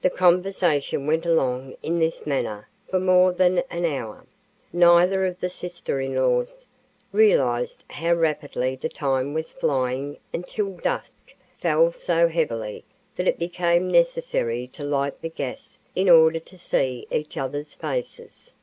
[0.00, 4.26] The conversation went along in this manner for more than an hour.
[4.72, 6.42] Neither of the sisters in law
[7.12, 12.82] realized how rapidly the time was flying until dusk fell so heavily
[13.14, 18.54] that it became necessary to light the gas in order to see each other's faces.